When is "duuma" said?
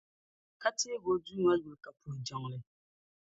1.23-1.51